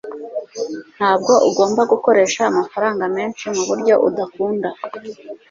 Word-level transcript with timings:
ntabwo 0.97 1.33
ugomba 1.49 1.81
gukoresha 1.91 2.41
amafaranga 2.51 3.03
menshi 3.15 3.45
mubyo 3.65 3.95
ukunda 4.25 4.69